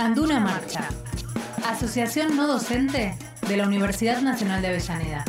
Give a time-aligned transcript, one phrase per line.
[0.00, 0.88] Anduna Marcha,
[1.68, 5.24] Asociación No Docente de la Universidad Nacional de Avellaneda.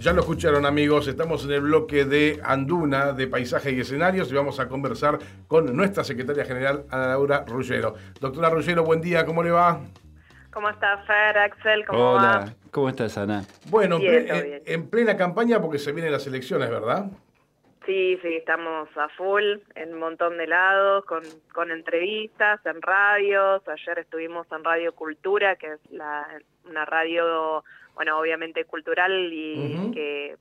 [0.00, 4.34] Ya lo escucharon amigos, estamos en el bloque de Anduna, de Paisaje y Escenarios, y
[4.34, 7.94] vamos a conversar con nuestra secretaria general, Ana Laura Rullero.
[8.18, 9.80] Doctora Rullero, buen día, ¿cómo le va?
[10.50, 11.84] ¿Cómo está Fer, Axel?
[11.84, 12.54] ¿Cómo Hola, va?
[12.70, 13.44] ¿cómo estás, Ana?
[13.66, 14.26] Bueno, Bien,
[14.64, 17.10] en plena campaña porque se vienen las elecciones, ¿verdad?
[17.88, 21.22] Sí, sí, estamos a full en un montón de lados, con,
[21.54, 23.66] con entrevistas, en radios.
[23.66, 26.28] Ayer estuvimos en Radio Cultura, que es la,
[26.66, 27.64] una radio,
[27.94, 30.36] bueno, obviamente cultural y que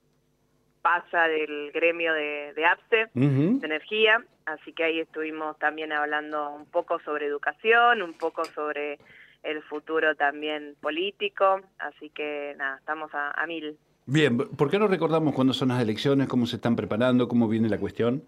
[0.81, 4.21] pasa del gremio de, de APSE, de energía.
[4.45, 8.99] Así que ahí estuvimos también hablando un poco sobre educación, un poco sobre
[9.43, 11.61] el futuro también político.
[11.79, 13.77] Así que nada, estamos a, a mil.
[14.09, 17.67] Bien, ¿por qué no recordamos cuándo son las elecciones, cómo se están preparando, cómo viene
[17.67, 18.23] la cuestión?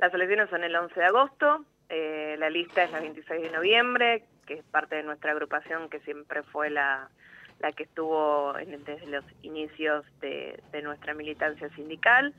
[0.00, 4.24] Las elecciones son el 11 de agosto, eh, la lista es la 26 de noviembre,
[4.46, 7.08] que es parte de nuestra agrupación que siempre fue la,
[7.60, 12.32] la que estuvo en- desde los inicios de, de nuestra militancia sindical.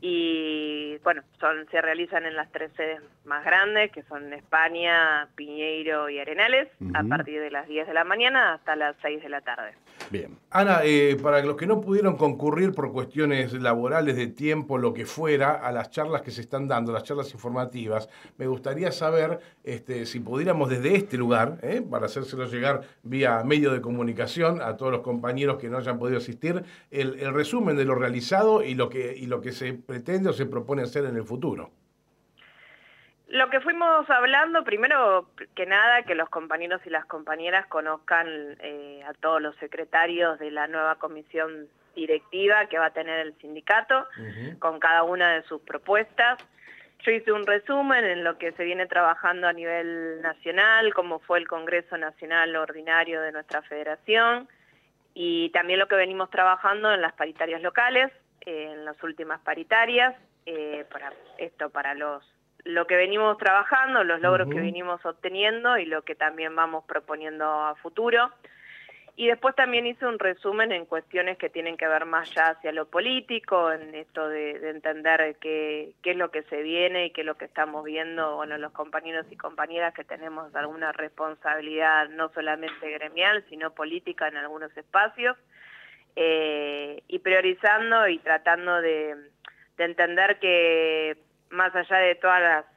[0.00, 6.08] Y bueno, son se realizan en las tres sedes más grandes, que son España, Piñeiro
[6.08, 9.40] y Arenales, a partir de las 10 de la mañana hasta las 6 de la
[9.40, 9.72] tarde.
[10.10, 10.38] Bien.
[10.50, 15.04] Ana, eh, para los que no pudieron concurrir por cuestiones laborales, de tiempo, lo que
[15.06, 20.06] fuera, a las charlas que se están dando, las charlas informativas, me gustaría saber este,
[20.06, 24.92] si pudiéramos desde este lugar, eh, para hacérselo llegar vía medio de comunicación a todos
[24.92, 28.88] los compañeros que no hayan podido asistir, el, el resumen de lo realizado y lo,
[28.88, 31.70] que, y lo que se pretende o se propone hacer en el futuro.
[33.30, 38.26] Lo que fuimos hablando, primero que nada, que los compañeros y las compañeras conozcan
[38.60, 43.34] eh, a todos los secretarios de la nueva comisión directiva que va a tener el
[43.38, 44.04] sindicato,
[44.58, 46.38] con cada una de sus propuestas.
[47.04, 51.38] Yo hice un resumen en lo que se viene trabajando a nivel nacional, cómo fue
[51.38, 54.48] el Congreso Nacional Ordinario de nuestra federación,
[55.14, 58.12] y también lo que venimos trabajando en las paritarias locales,
[58.42, 60.14] eh, en las últimas paritarias,
[60.46, 62.24] eh, para esto para los
[62.64, 67.44] lo que venimos trabajando, los logros que venimos obteniendo y lo que también vamos proponiendo
[67.46, 68.30] a futuro.
[69.20, 72.72] Y después también hice un resumen en cuestiones que tienen que ver más ya hacia
[72.72, 77.10] lo político, en esto de, de entender qué, qué es lo que se viene y
[77.10, 82.08] qué es lo que estamos viendo, bueno, los compañeros y compañeras que tenemos alguna responsabilidad
[82.08, 85.36] no solamente gremial, sino política en algunos espacios,
[86.16, 89.16] eh, y priorizando y tratando de,
[89.76, 91.18] de entender que
[91.50, 92.69] más allá de todas las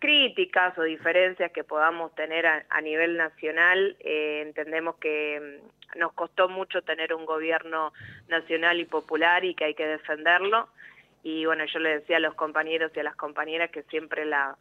[0.00, 5.60] críticas o diferencias que podamos tener a, a nivel nacional, eh, entendemos que
[5.94, 7.92] mm, nos costó mucho tener un gobierno
[8.28, 10.68] nacional y popular y que hay que defenderlo.
[11.22, 14.56] Y bueno, yo le decía a los compañeros y a las compañeras que siempre la,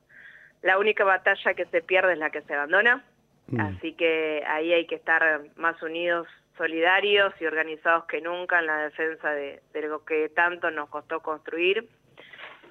[0.62, 3.04] la única batalla que se pierde es la que se abandona.
[3.48, 3.62] Mm.
[3.62, 6.28] Así que ahí hay que estar más unidos,
[6.58, 11.22] solidarios y organizados que nunca en la defensa de, de lo que tanto nos costó
[11.22, 11.88] construir.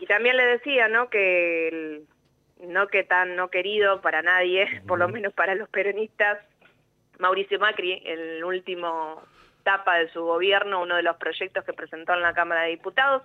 [0.01, 1.09] Y también le decía, ¿no?
[1.09, 2.07] Que el-
[2.67, 6.39] no que tan no querido para nadie, por lo menos para los peronistas,
[7.19, 9.23] Mauricio Macri, el último
[9.61, 13.23] etapa de su gobierno, uno de los proyectos que presentó en la Cámara de Diputados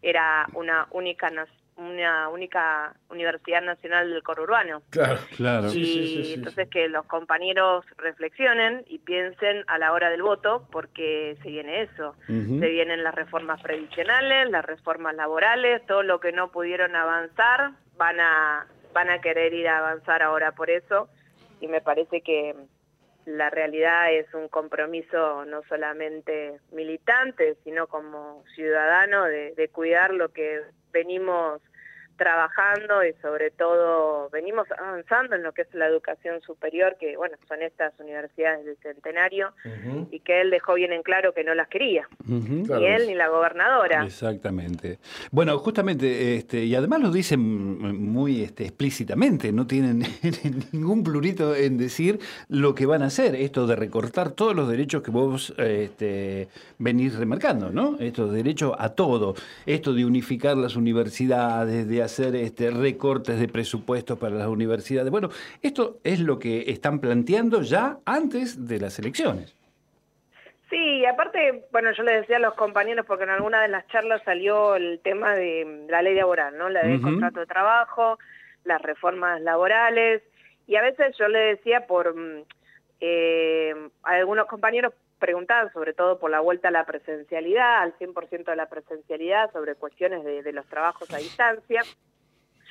[0.00, 1.30] era una única
[1.76, 4.82] una única Universidad Nacional del Conurbano.
[4.90, 5.18] Claro.
[5.36, 5.68] Claro.
[5.70, 10.10] Sí, y sí, sí, sí, entonces que los compañeros reflexionen y piensen a la hora
[10.10, 12.14] del voto, porque se viene eso.
[12.26, 17.72] Se vienen las reformas previsionales, las reformas laborales, todo lo que no pudieron avanzar,
[18.02, 21.08] van a, van a querer ir a avanzar ahora por eso.
[21.60, 22.56] Y me parece que
[23.26, 30.30] la realidad es un compromiso no solamente militante, sino como ciudadano de, de cuidar lo
[30.30, 31.62] que venimos
[32.16, 37.36] trabajando y sobre todo venimos avanzando en lo que es la educación superior, que bueno,
[37.48, 39.52] son estas universidades del centenario,
[40.10, 43.28] y que él dejó bien en claro que no las quería, ni él ni la
[43.28, 44.04] gobernadora.
[44.04, 44.98] Exactamente.
[45.30, 50.02] Bueno, justamente, este, y además lo dicen muy este, explícitamente, no tienen
[50.72, 55.02] ningún plurito en decir lo que van a hacer, esto de recortar todos los derechos
[55.02, 56.48] que vos este,
[56.78, 57.96] venís remarcando, ¿no?
[57.98, 59.34] Esto de derecho a todo,
[59.66, 65.10] esto de unificar las universidades, de hacer este, recortes de presupuestos para las universidades.
[65.10, 65.30] Bueno,
[65.62, 69.56] esto es lo que están planteando ya antes de las elecciones.
[70.70, 73.86] Sí, y aparte, bueno, yo le decía a los compañeros, porque en alguna de las
[73.88, 76.70] charlas salió el tema de la ley laboral, ¿no?
[76.70, 77.10] La del Ujú.
[77.10, 78.18] contrato de trabajo,
[78.64, 80.22] las reformas laborales,
[80.66, 82.44] y a veces yo le decía por, mm,
[83.00, 83.74] eh,
[84.04, 88.66] algunos compañeros preguntaban sobre todo por la vuelta a la presencialidad, al 100% de la
[88.66, 91.82] presencialidad, sobre cuestiones de, los trabajos a distancia.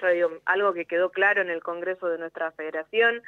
[0.01, 3.21] yo digo, algo que quedó claro en el Congreso de nuestra federación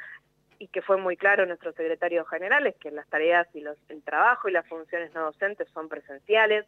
[0.58, 4.02] y que fue muy claro nuestro secretario general es que las tareas y los, el
[4.02, 6.66] trabajo y las funciones no docentes son presenciales.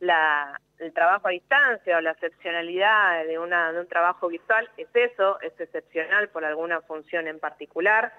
[0.00, 5.58] El trabajo a distancia o la excepcionalidad de, de un trabajo virtual es eso, es
[5.58, 8.12] excepcional por alguna función en particular,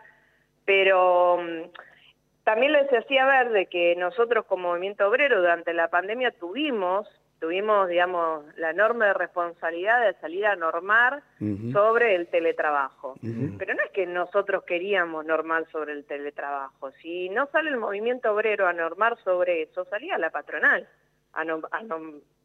[0.66, 1.91] pero mm,
[2.44, 7.08] también les hacía ver de que nosotros como movimiento obrero durante la pandemia tuvimos
[7.42, 11.24] tuvimos, digamos, la enorme responsabilidad de salir a normar
[11.74, 13.16] sobre el teletrabajo.
[13.58, 16.92] Pero no es que nosotros queríamos normar sobre el teletrabajo.
[17.02, 20.88] Si no sale el movimiento obrero a normar sobre eso, salía la patronal
[21.34, 21.44] a,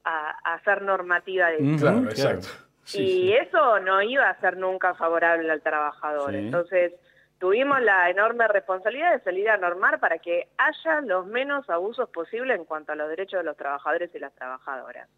[0.05, 1.85] a, hacer normativa de eso.
[1.85, 2.49] Claro, exacto.
[2.95, 6.35] y eso no iba a ser nunca favorable al trabajador.
[6.35, 6.95] Entonces,
[7.39, 12.59] tuvimos la enorme responsabilidad de salir a normar para que haya los menos abusos posibles
[12.59, 15.09] en cuanto a los derechos de los trabajadores y las trabajadoras.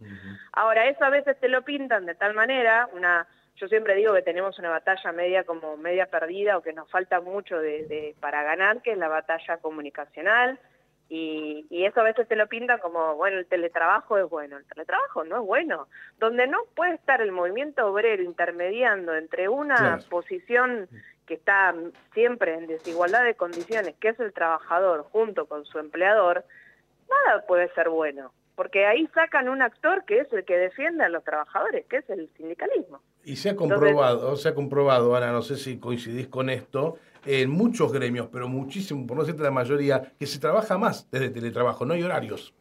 [0.53, 3.26] Ahora, eso a veces te lo pintan de tal manera, una
[3.59, 7.20] yo siempre digo que tenemos una batalla media como media perdida o que nos falta
[7.20, 10.61] mucho de, para ganar, que es la batalla comunicacional,
[11.09, 14.59] y, eso a veces te lo pintan como, bueno, el teletrabajo es bueno.
[14.59, 15.88] El teletrabajo no es bueno.
[16.19, 20.87] Donde no puede estar el movimiento obrero intermediando entre una posición
[21.28, 21.75] que está
[22.14, 26.44] siempre en desigualdad de condiciones, que es el trabajador junto con su empleador,
[27.08, 31.10] nada puede ser bueno, porque ahí sacan un actor que es el que defiende a
[31.10, 33.02] los trabajadores, que es el sindicalismo.
[33.25, 36.96] Y se ha comprobado, se ha comprobado, Ana, no sé si coincidís con esto,
[37.26, 41.28] en muchos gremios, pero muchísimo, por no decirte la mayoría, que se trabaja más desde
[41.28, 42.54] teletrabajo, no hay horarios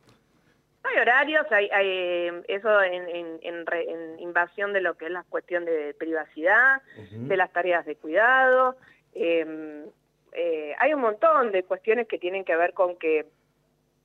[0.98, 6.82] hay horarios, hay, eh, eso en, invasión de lo que es la cuestión de privacidad,
[7.12, 8.76] de las tareas de cuidado.
[9.14, 9.86] Em,
[10.34, 13.26] eh, hay un montón de cuestiones que tienen que ver con que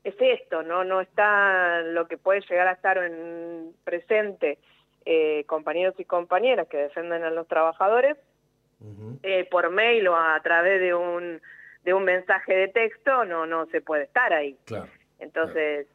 [0.05, 4.59] es esto, no no está lo que puede llegar a estar en presente
[5.05, 8.17] eh, compañeros y compañeras que defienden a los trabajadores
[9.51, 11.41] por mail o a través de un
[11.85, 14.57] de un mensaje de texto no no se puede estar ahí.
[15.21, 15.87] Entonces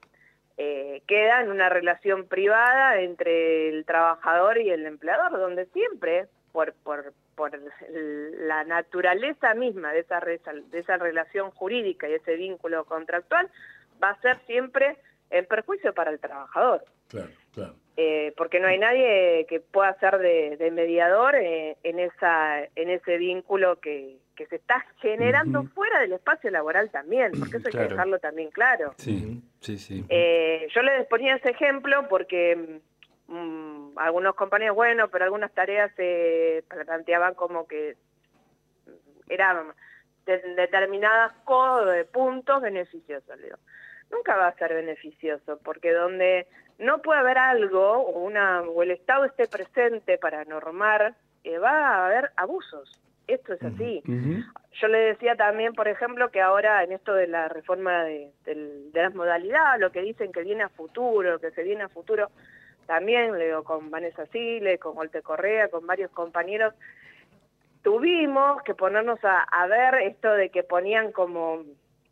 [0.57, 6.73] eh, queda en una relación privada entre el trabajador y el empleador, donde siempre, por,
[6.83, 7.51] por, por
[7.87, 13.49] la naturaleza misma de esa, de esa relación jurídica y ese vínculo contractual,
[14.01, 14.97] va a ser siempre
[15.29, 16.83] en perjuicio para el trabajador.
[17.07, 17.75] Claro, claro.
[17.99, 23.17] Eh, porque no hay nadie que pueda ser de, mediador eh, en, esa, en ese
[23.17, 27.93] vínculo que, que se está generando fuera del espacio laboral también, porque eso hay que
[27.93, 28.93] dejarlo también claro.
[28.97, 30.05] Sí, sí, sí.
[30.09, 32.81] Eh, yo les ponía ese ejemplo porque
[33.25, 37.95] mm, algunos compañeros, bueno, pero algunas tareas se planteaban como que
[39.27, 39.73] eran
[40.27, 41.33] de, determinadas
[42.11, 43.41] puntos beneficiosos.
[43.41, 43.57] Digo.
[44.11, 46.47] Nunca va a ser beneficioso, porque donde
[46.79, 51.71] no puede haber algo o, una, o el Estado esté presente para normar, eh, va
[51.71, 54.01] a haber abusos esto es así.
[54.05, 58.31] Yo le decía también, por ejemplo, que ahora en esto de la reforma de,
[58.93, 62.29] las modalidades, lo que dicen que viene a futuro, que se viene a futuro,
[62.85, 66.73] también leo con Vanessa Sile, con Volte Correa, con varios compañeros,
[67.83, 71.63] tuvimos que ponernos a, ver esto de que ponían como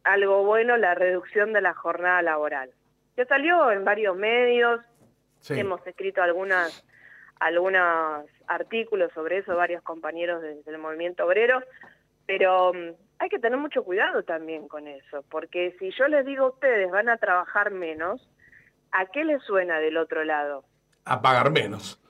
[0.03, 2.71] algo bueno la reducción de la jornada laboral.
[3.17, 4.81] Ya salió en varios medios,
[5.49, 6.85] hemos escrito algunas
[7.39, 11.61] algunos artículos sobre eso, varios compañeros del movimiento obrero,
[12.25, 16.45] pero mm, hay que tener mucho cuidado también con eso, porque si yo les digo
[16.45, 18.29] a ustedes van a trabajar menos,
[18.91, 20.63] ¿a qué les suena del otro lado?
[21.05, 22.01] A pagar menos.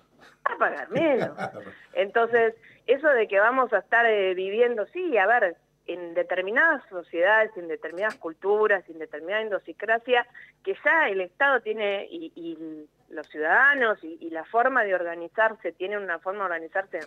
[0.44, 1.32] A pagar menos.
[1.94, 7.52] Entonces, eso de que vamos a estar eh, viviendo, sí, a ver, en determinadas sociedades,
[7.58, 10.26] en determinadas culturas, en determinada endosicracia,
[10.64, 15.98] que ya el Estado tiene y, y los ciudadanos y, la forma de organizarse, tiene
[15.98, 17.00] una forma de organizarse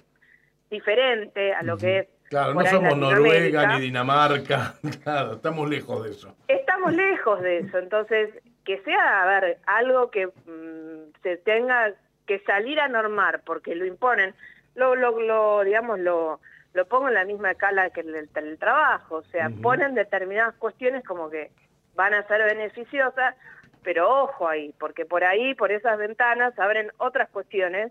[0.70, 2.08] diferente a lo que es.
[2.28, 6.36] Claro, no somos Noruega ni Dinamarca, claro, estamos lejos de eso.
[6.46, 8.30] Estamos lejos de eso, entonces
[8.64, 11.94] que sea, a ver, algo que mm, se tenga
[12.26, 14.34] que salir a normar porque lo imponen,
[14.74, 16.40] lo, lo, lo digamos, lo,
[16.74, 21.04] lo pongo en la misma escala que el, el, trabajo, o sea, ponen determinadas cuestiones
[21.04, 21.50] como que
[21.94, 23.34] van a ser beneficiosas,
[23.82, 27.90] pero ojo ahí, porque por ahí, por esas ventanas, abren otras cuestiones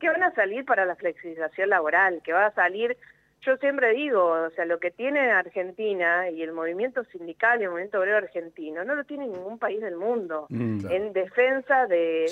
[0.00, 2.96] que van a salir para la flexibilización laboral, que va a salir,
[3.44, 7.70] yo siempre digo, o sea, lo que tiene Argentina y el movimiento sindical y el
[7.70, 10.90] movimiento obrero argentino, no lo tiene ningún país del mundo, mm.
[10.90, 12.24] en defensa de,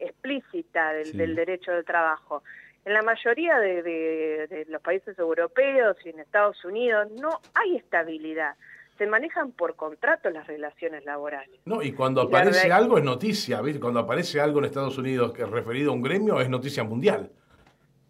[0.00, 2.42] explícita del, derecho del trabajo.
[2.84, 8.54] En la mayoría de, de los países europeos y en Estados Unidos no hay estabilidad
[9.00, 11.58] se manejan por contrato las relaciones laborales.
[11.64, 15.48] No, y cuando aparece algo es noticia, Cuando aparece algo en Estados Unidos que es
[15.48, 17.30] referido a un gremio es noticia mundial.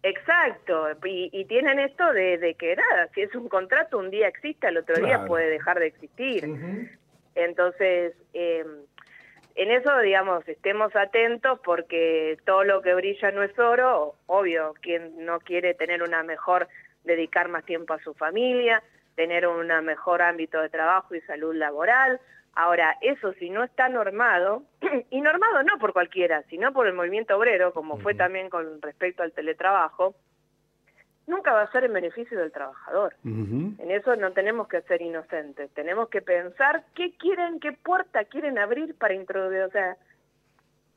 [0.03, 4.77] Exacto, y, tienen esto de, que nada, si es un contrato, un día existe, al
[4.77, 6.89] otro día puede dejar de existir.
[7.35, 8.65] Entonces, eh,
[9.55, 15.25] en eso, digamos, estemos atentos porque todo lo que brilla no es oro, obvio, quien
[15.25, 16.67] no quiere tener una mejor,
[17.03, 18.83] dedicar más tiempo a su familia,
[19.15, 22.19] tener un mejor ámbito de trabajo y salud laboral.
[22.53, 24.63] Ahora, eso si no está normado,
[25.09, 29.23] y normado no por cualquiera, sino por el movimiento obrero, como fue también con respecto
[29.23, 30.15] al teletrabajo,
[31.31, 33.15] nunca va a ser en beneficio del trabajador.
[33.23, 38.59] En eso no tenemos que ser inocentes, tenemos que pensar qué quieren, qué puerta quieren
[38.59, 39.97] abrir para introducir, o sea,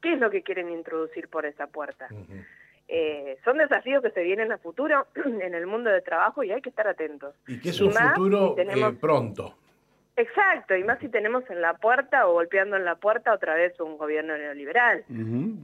[0.02, 2.08] qué es lo que quieren introducir por esa puerta.
[2.88, 6.60] Eh, son desafíos que se vienen a futuro en el mundo del trabajo y hay
[6.60, 7.34] que estar atentos.
[7.46, 9.54] Y que es un futuro eh, pronto.
[10.16, 13.78] Exacto, y más si tenemos en la puerta o golpeando en la puerta otra vez
[13.80, 15.04] un gobierno neoliberal.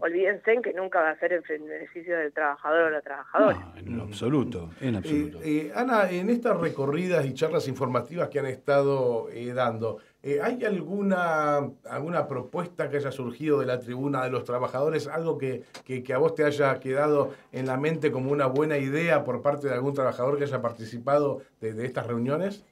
[0.01, 3.73] Olvídense en que nunca va a ser en beneficio del trabajador o la trabajadora.
[3.85, 5.39] No, en absoluto, en absoluto.
[5.43, 9.99] Eh, eh, Ana, en estas recorridas y charlas informativas que han estado eh, dando,
[10.43, 15.63] ¿hay alguna, alguna propuesta que haya surgido de la tribuna de los trabajadores, algo que,
[15.85, 19.69] que, a vos te haya quedado en la mente como una buena idea por parte
[19.69, 22.65] de algún trabajador que haya participado de estas reuniones?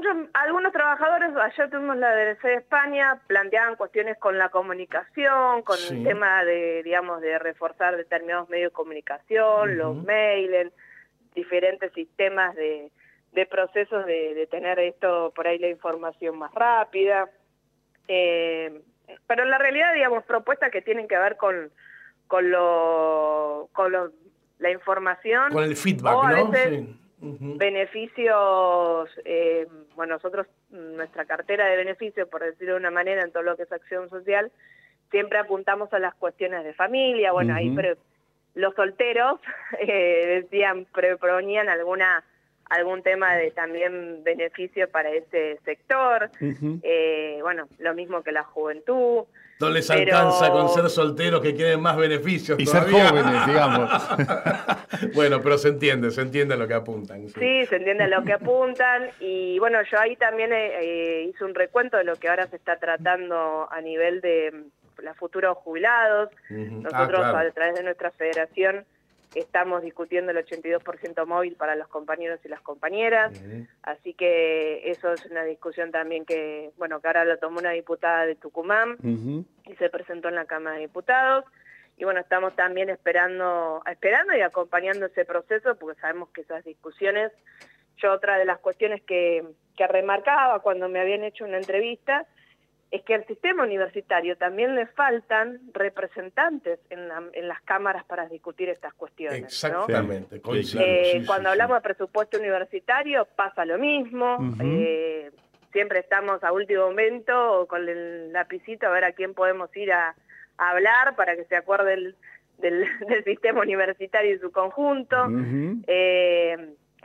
[0.00, 5.76] Muchos, algunos trabajadores, ayer tuvimos la DLC de España, planteaban cuestiones con la comunicación, con
[5.90, 10.72] el tema de, digamos, de reforzar determinados medios de comunicación, los mails,
[11.34, 12.90] diferentes sistemas de,
[13.50, 17.28] procesos de, tener esto, por ahí la información más rápida.
[18.08, 18.80] Eh,
[19.26, 21.70] pero en la realidad, digamos, propuestas que tienen que ver con,
[22.26, 23.92] con, lo, con
[24.60, 25.52] la información.
[25.52, 26.52] Con el feedback, ¿no?
[26.54, 33.30] Sí beneficios, eh, bueno, nosotros, nuestra cartera de beneficios, por decirlo de una manera, en
[33.30, 34.50] todo lo que es acción social,
[35.10, 37.74] siempre apuntamos a las cuestiones de familia, bueno, ahí
[38.54, 39.40] los solteros
[39.78, 42.24] eh, decían, proponían alguna
[42.70, 49.24] algún tema de también beneficio para ese sector, eh, bueno, lo mismo que la juventud,
[49.60, 52.58] no les alcanza con ser solteros que quieren más beneficios.
[52.58, 53.90] Y ser jóvenes, digamos.
[55.14, 57.28] bueno, pero se entiende, se entiende a lo que apuntan.
[57.28, 59.10] Sí, se entiende a lo que apuntan.
[59.20, 62.56] Y bueno, yo ahí también eh, eh, hice un recuento de lo que ahora se
[62.56, 66.30] está tratando a nivel de mm, los futuros jubilados.
[66.48, 68.86] Nosotros, ah, a través de nuestra federación,
[69.34, 73.32] Estamos discutiendo el 82% móvil para los compañeros y las compañeras,
[73.82, 78.26] así que eso es una discusión también que, bueno, que ahora lo tomó una diputada
[78.26, 78.96] de Tucumán
[79.66, 81.44] y se presentó en la Cámara de Diputados.
[81.96, 87.30] Y bueno, estamos también esperando, esperando y acompañando ese proceso porque sabemos que esas discusiones,
[87.98, 89.44] yo otra de las cuestiones que,
[89.76, 92.26] que remarcaba cuando me habían hecho una entrevista,
[92.90, 97.08] es que al sistema universitario también le faltan representantes en,
[97.48, 99.44] las cámaras para discutir estas cuestiones.
[99.44, 100.40] Exactamente,
[100.78, 104.38] eh, cuando hablamos de presupuesto universitario pasa lo mismo.
[104.60, 105.30] Eh,
[105.72, 110.16] siempre estamos a último momento con el lapicito a ver a quién podemos ir a,
[110.58, 112.16] hablar para que se acuerde del,
[113.08, 115.26] del, sistema universitario y su conjunto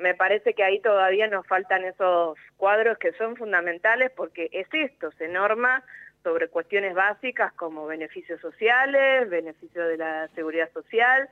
[0.06, 5.12] me parece que ahí todavía nos faltan esos cuadros que son fundamentales porque es esto,
[5.18, 5.84] se norma
[6.22, 11.28] sobre cuestiones básicas como beneficios sociales, beneficios de la seguridad social,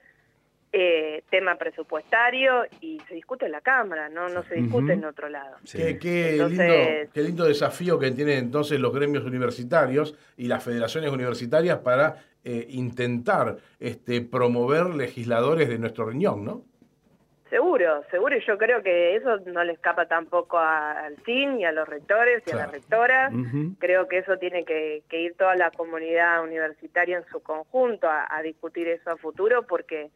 [0.71, 5.29] eh, tema presupuestario y se discute en la Cámara, no, no se discute en otro
[5.29, 5.57] lado.
[5.71, 5.99] Qué,
[6.33, 12.23] lindo, qué lindo desafío que tienen entonces los gremios universitarios y las federaciones universitarias para
[12.43, 16.63] eh, intentar este, promover legisladores de nuestro riñón, ¿no?
[17.53, 21.71] Seguro, seguro, y yo creo que eso no le escapa tampoco al CIN y a
[21.71, 23.31] los rectores y a las rectoras.
[23.77, 28.87] Creo que eso tiene que, ir toda la comunidad universitaria en su conjunto a, discutir
[28.87, 30.09] eso a futuro, porque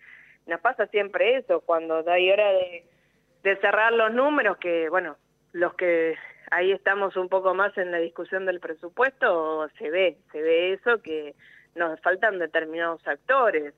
[0.48, 5.16] nos pasa siempre eso, cuando hay hora de, cerrar los números, que bueno,
[5.52, 6.16] los que
[6.50, 11.04] ahí estamos un poco más en la discusión del presupuesto, se ve, se ve eso,
[11.04, 11.36] que
[11.76, 13.76] nos faltan determinados actores.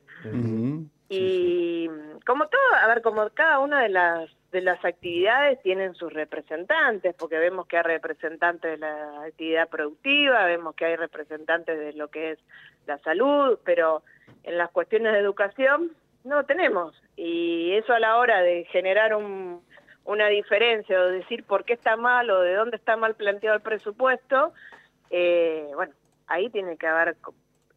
[1.10, 1.90] Y
[2.26, 7.16] como todo, a ver, como cada una de las de las actividades tienen sus representantes,
[7.16, 12.08] porque vemos que hay representantes de la actividad productiva, vemos que hay representantes de lo
[12.08, 12.40] que es
[12.88, 14.02] la salud, pero
[14.44, 15.92] en las cuestiones de educación
[16.24, 17.00] no tenemos.
[17.16, 19.62] Y eso a la hora de generar un,
[20.06, 23.62] una diferencia o decir por qué está mal o de dónde está mal planteado el
[23.62, 24.54] presupuesto,
[25.12, 25.94] eh, bueno,
[26.28, 27.16] ahí tiene que haber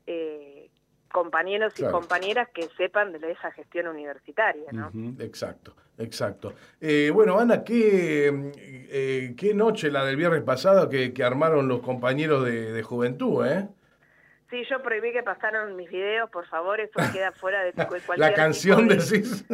[0.07, 0.52] eh,
[1.13, 4.65] compañeros y compañeras que sepan de esa gestión universitaria.
[4.73, 4.91] ¿no?
[5.21, 6.55] exacto, exacto.
[6.81, 12.45] Eh, bueno, Ana, ¿qué, eh, qué noche la del viernes pasado que, armaron los compañeros
[12.45, 13.69] de, juventud, ¿eh?
[14.51, 17.73] Sí, yo prohibí que pasaran mis videos, por favor, eso queda fuera de
[18.07, 19.45] cualquier La canción tipo decís.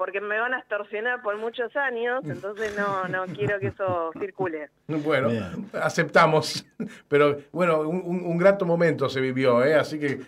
[0.00, 4.70] Porque me van a extorsionar por muchos años, entonces no, no quiero que eso circule.
[4.88, 5.70] Bueno, Bien.
[5.74, 6.64] aceptamos.
[7.08, 9.74] Pero bueno, un, un- grato momento se vivió, ¿eh?
[9.74, 10.20] así que eh,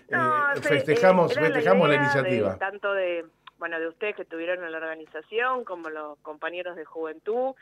[0.56, 2.52] sí, festejamos, eh, festejamos la, iniciativa.
[2.52, 3.24] de- tanto de,
[3.56, 7.54] bueno, de ustedes que estuvieron en la organización, como los compañeros de juventud,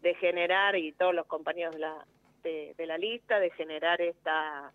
[0.00, 1.94] de generar, y todos los compañeros de la,
[2.42, 4.72] de, de la lista, de generar esta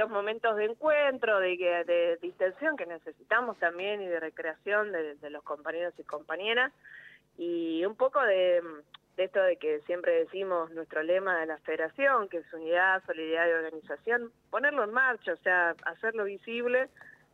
[0.00, 5.16] estos momentos de encuentro, de, que- de distensión que necesitamos también y de recreación de,
[5.16, 6.72] de los compañeros y compañeras,
[7.36, 8.62] y un poco de,
[9.16, 13.48] de esto de que siempre decimos nuestro lema de la federación, que es unidad, solidaridad
[13.48, 16.88] y organización, ponerlo en marcha, o sea, hacerlo visible.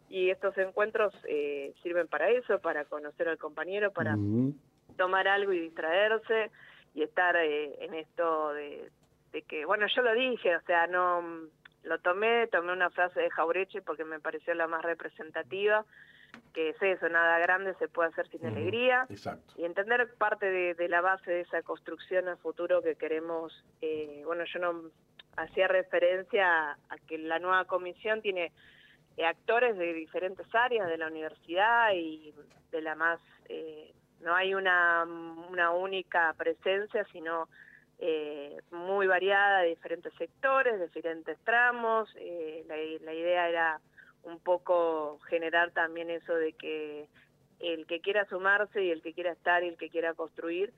[0.08, 4.14] Y estos encuentros eh, sirven para eso, para conocer al compañero, para
[4.96, 6.50] tomar algo y distraerse
[6.94, 8.88] y estar eh, en esto de,
[9.32, 11.48] de que, bueno, yo lo dije, o sea, no
[11.86, 15.84] lo tomé, tomé una frase de Jaureche porque me pareció la más representativa,
[16.52, 19.54] que es eso, nada grande se puede hacer sin alegría Exacto.
[19.56, 24.22] y entender parte de, de la base de esa construcción a futuro que queremos, eh,
[24.24, 24.90] bueno, yo no
[25.36, 28.52] hacía referencia a, a que la nueva comisión tiene
[29.16, 32.34] eh, actores de diferentes áreas de la universidad y
[32.72, 37.48] de la más, eh, no hay una, una única presencia, sino
[37.98, 42.12] eh, muy variada de diferentes sectores, de diferentes tramos.
[42.16, 43.80] eh, la, la idea era
[44.22, 47.08] un poco generar también eso de que
[47.60, 50.72] el que quiera sumarse y el que quiera estar y el que quiera construir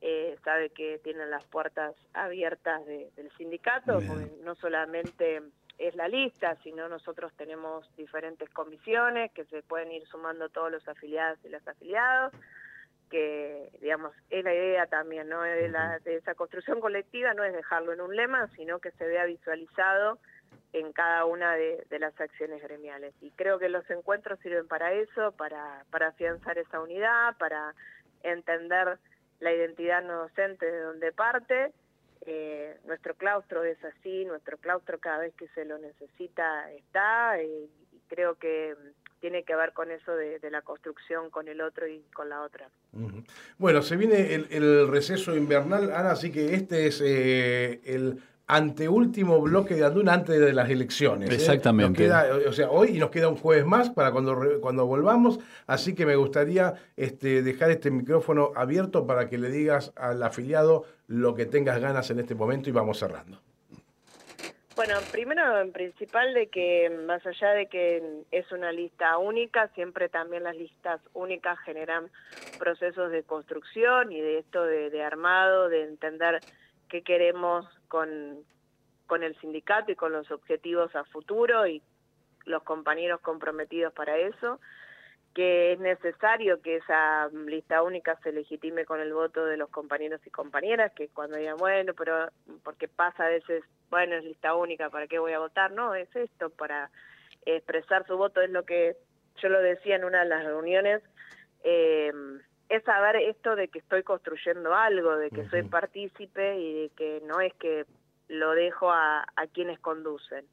[0.00, 5.40] eh, sabe que tienen las puertas abiertas de- del sindicato, porque no solamente
[5.78, 10.86] es la lista, sino nosotros tenemos diferentes comisiones que se pueden ir sumando todos los
[10.88, 12.34] afiliados y los afiliados,
[13.10, 13.43] que
[13.84, 15.42] digamos es la idea también, ¿no?
[15.42, 19.06] De, la- de esa construcción colectiva no es dejarlo en un lema, sino que se
[19.06, 20.18] vea visualizado
[20.72, 23.14] en cada una de, de las acciones gremiales.
[23.20, 27.74] Y creo que los encuentros sirven para eso, para, para afianzar esa unidad, para
[28.22, 28.98] entender
[29.40, 31.70] la identidad no docente de donde parte.
[32.26, 37.68] Eh, nuestro claustro es así, nuestro claustro cada vez que se lo necesita está, eh,
[37.92, 38.74] y creo que
[39.24, 42.42] tiene que ver con eso de, de la construcción con el otro y con la
[42.42, 42.68] otra.
[43.56, 49.40] Bueno, se viene el, el receso invernal, Ana, así que este es eh, el anteúltimo
[49.40, 51.30] bloque de Anduna antes de las elecciones.
[51.30, 51.34] ¿eh?
[51.36, 52.06] Exactamente.
[52.06, 54.84] Nos queda, o sea, hoy y nos queda un jueves más para cuando, re- cuando
[54.84, 60.22] volvamos, así que me gustaría este, dejar este micrófono abierto para que le digas al
[60.22, 63.40] afiliado lo que tengas ganas en este momento y vamos cerrando.
[64.76, 70.08] Bueno, primero en principal de que más allá de que es una lista única, siempre
[70.08, 72.10] también las listas únicas generan
[72.58, 76.40] procesos de construcción y de esto de, armado, de entender
[76.88, 78.44] qué queremos con,
[79.06, 81.80] con el sindicato y con los objetivos a futuro y
[82.44, 84.60] los compañeros comprometidos para eso,
[85.34, 90.20] que es necesario que esa lista única se legitime con el voto de los compañeros
[90.24, 92.28] y compañeras, que cuando digan, bueno, pero
[92.62, 95.72] porque pasa a veces, bueno, es lista única, ¿para qué voy a votar?
[95.72, 96.88] No, es esto, para
[97.44, 98.96] expresar su voto, es lo que
[99.42, 101.02] yo lo decía en una de las reuniones,
[101.64, 102.12] eh,
[102.68, 107.22] es saber esto de que estoy construyendo algo, de que soy partícipe y de que
[107.26, 107.84] no es que
[108.28, 110.46] lo dejo a, a quienes conducen.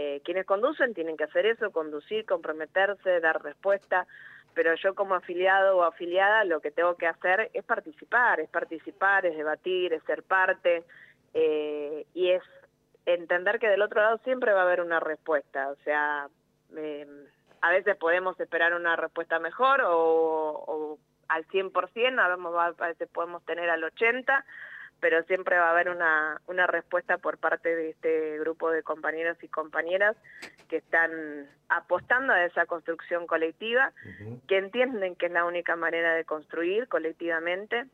[0.00, 4.06] Eh, quienes conducen tienen que hacer eso, conducir, comprometerse, dar respuesta,
[4.54, 9.26] pero yo como afiliado o afiliada lo que tengo que hacer es participar, es participar,
[9.26, 10.84] es debatir, es ser parte
[11.34, 12.44] eh, y es
[13.06, 16.28] entender que del otro lado siempre va a haber una respuesta, o sea,
[16.76, 17.04] eh,
[17.60, 23.08] a veces podemos esperar una respuesta mejor o, o al 100%, a veces- a veces
[23.08, 24.44] podemos tener al 80%,
[25.00, 29.36] pero siempre va a haber una, una respuesta por parte de este grupo de compañeros
[29.42, 30.16] y compañeras
[30.68, 33.92] que están apostando a esa construcción colectiva,
[34.46, 37.86] que entienden que es la única manera de construir colectivamente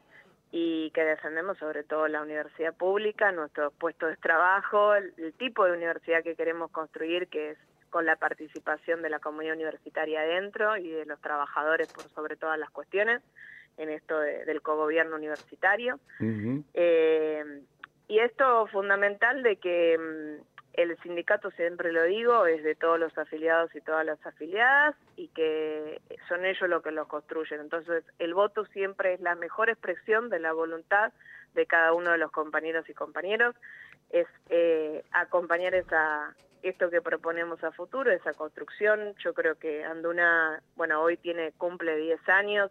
[0.50, 5.64] y que defendemos sobre todo la universidad pública, nuestros puestos de trabajo, el, el tipo
[5.64, 7.58] de universidad que queremos construir, que es
[7.90, 12.58] con la participación de la comunidad universitaria adentro y de los trabajadores por sobre todas
[12.58, 13.22] las cuestiones
[13.76, 15.98] en esto de- del cogobierno universitario.
[16.74, 17.62] Eh,
[18.08, 20.42] y esto fundamental de que mm,
[20.74, 25.28] el sindicato, siempre lo digo, es de todos los afiliados y todas las afiliadas y
[25.28, 27.60] que son ellos los que lo construyen.
[27.60, 31.12] Entonces, el voto siempre es la mejor expresión de la voluntad
[31.54, 33.54] de cada uno de los compañeros y compañeros,
[34.10, 39.14] es eh, acompañar esa esto que proponemos a futuro, esa construcción.
[39.22, 42.70] Yo creo que Anduna, bueno, hoy tiene cumple 10 años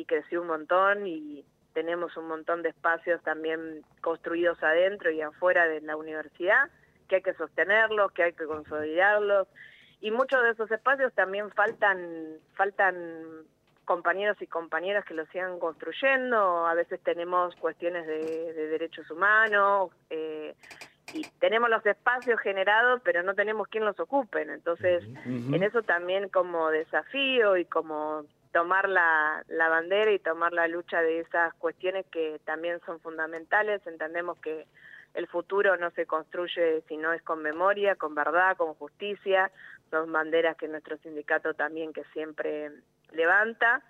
[0.00, 5.66] y creció un montón y tenemos un montón de espacios también construidos adentro y afuera
[5.66, 6.70] de la universidad
[7.10, 9.48] que hay que sostenerlos, que hay que consolidarlos.
[10.00, 13.44] Y muchos de esos espacios también faltan, faltan
[13.84, 16.66] compañeros y compañeras que lo sigan construyendo.
[16.66, 19.90] A veces tenemos cuestiones de, derechos humanos.
[20.08, 20.54] Eh,
[21.12, 24.48] y tenemos los espacios generados, pero no tenemos quien los ocupen.
[24.48, 30.68] Entonces, en eso también como desafío y como tomar la, la bandera y tomar la
[30.68, 33.86] lucha de esas cuestiones que también son fundamentales.
[33.86, 34.66] Entendemos que
[35.14, 39.50] el futuro no se construye si no es con memoria, con verdad, con justicia.
[39.90, 42.70] Son banderas que nuestro sindicato también que siempre
[43.12, 43.82] levanta.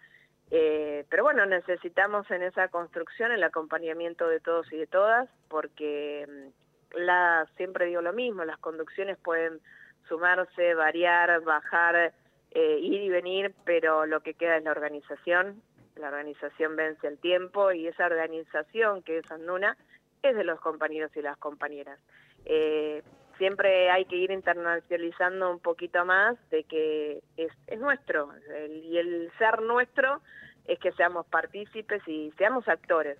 [0.50, 6.26] Eh, pero bueno, necesitamos en esa construcción el acompañamiento de todos y de todas, porque
[6.28, 9.60] mm, la, siempre digo lo mismo, las conducciones pueden
[10.08, 12.12] sumarse, variar, bajar,
[12.52, 15.62] eh, ir y venir, pero lo que queda es la organización.
[15.96, 19.76] La organización vence el tiempo y esa organización que es Anduna
[20.22, 21.98] es de los compañeros y las compañeras.
[22.44, 23.02] Eh,
[23.38, 28.30] siempre hay que ir internacionalizando un poquito más de que es, es nuestro
[28.68, 30.20] y el ser nuestro
[30.66, 33.18] es que seamos partícipes y seamos actores.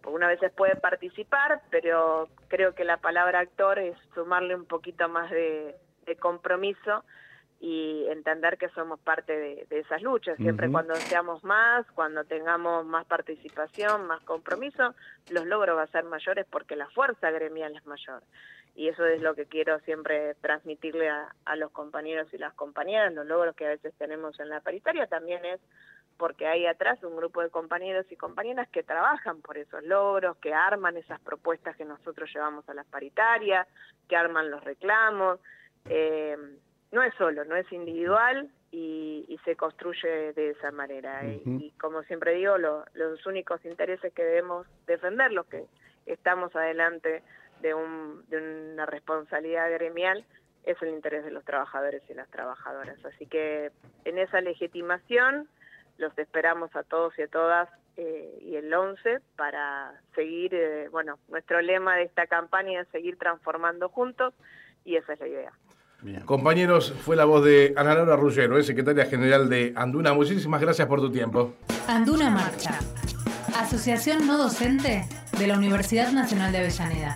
[0.00, 5.08] Porque una vez puede participar, pero creo que la palabra actor es sumarle un poquito
[5.08, 5.76] más de
[6.20, 7.04] compromiso
[7.60, 10.36] y entender que somos parte de, esas luchas.
[10.36, 14.94] Siempre cuando seamos más, cuando tengamos más participación, más compromiso,
[15.30, 18.22] los logros van a ser mayores porque la fuerza gremial es mayor.
[18.76, 23.12] Y eso es lo que quiero siempre transmitirle a, a los compañeros y las compañeras,
[23.12, 25.60] los logros que a veces tenemos en la paritaria también es
[26.16, 30.52] porque hay atrás un grupo de compañeros y compañeras que trabajan por esos logros, que
[30.52, 33.66] arman esas propuestas que nosotros llevamos a las paritarias,
[34.08, 35.38] que arman los reclamos.
[35.88, 36.36] Eh,
[36.92, 41.24] no es solo, no es individual y, se construye de esa manera.
[41.24, 45.64] y, como siempre digo, los únicos intereses que debemos defender, los que
[46.06, 47.22] estamos adelante
[47.62, 50.24] de, una responsabilidad gremial,
[50.64, 53.02] es el interés de los trabajadores y las trabajadoras.
[53.04, 53.70] Así que
[54.04, 55.48] en esa legitimación
[55.96, 61.18] los esperamos a todos y a todas eh, y el 11 para seguir, eh, bueno,
[61.28, 64.34] nuestro lema de esta campaña es seguir transformando juntos
[64.84, 65.52] y esa es la idea.
[66.24, 68.62] Compañeros, fue la voz de Ana Laura Ruggero, ¿eh?
[68.62, 70.12] secretaria general de Anduna.
[70.12, 71.54] Muchísimas gracias por tu tiempo.
[71.88, 72.78] Anduna Marcha,
[73.56, 75.06] Asociación No Docente
[75.36, 77.14] de la Universidad Nacional de Avellaneda.